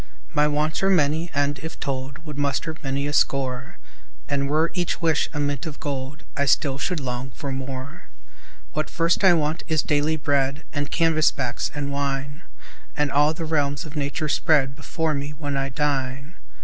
[0.33, 3.77] My wants are many and, if told, Would muster many a score;
[4.27, 8.05] And were each wish a mint of gold, I still should long for more.
[8.73, 12.41] What first I want is daily bread And canvas backs, and wine
[12.97, 16.33] And all the realms of nature spread Before me, when I dine.